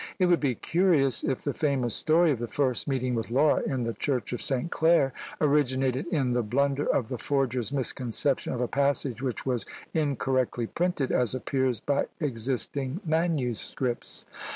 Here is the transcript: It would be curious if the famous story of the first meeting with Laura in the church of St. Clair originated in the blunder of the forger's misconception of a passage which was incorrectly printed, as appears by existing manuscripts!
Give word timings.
It 0.17 0.25
would 0.25 0.39
be 0.39 0.55
curious 0.55 1.23
if 1.23 1.43
the 1.43 1.53
famous 1.53 1.93
story 1.93 2.31
of 2.31 2.39
the 2.39 2.47
first 2.47 2.87
meeting 2.87 3.13
with 3.13 3.29
Laura 3.29 3.61
in 3.61 3.83
the 3.83 3.93
church 3.93 4.33
of 4.33 4.41
St. 4.41 4.71
Clair 4.71 5.13
originated 5.39 6.07
in 6.07 6.33
the 6.33 6.41
blunder 6.41 6.87
of 6.87 7.09
the 7.09 7.19
forger's 7.19 7.71
misconception 7.71 8.51
of 8.51 8.61
a 8.61 8.67
passage 8.67 9.21
which 9.21 9.45
was 9.45 9.67
incorrectly 9.93 10.65
printed, 10.65 11.11
as 11.11 11.35
appears 11.35 11.79
by 11.81 12.07
existing 12.19 13.01
manuscripts! 13.05 14.25